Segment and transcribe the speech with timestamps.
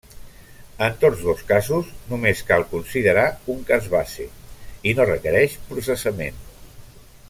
[0.85, 4.29] En tots dos casos, només cal considerar un cas base,
[4.93, 6.45] i no requereix processament.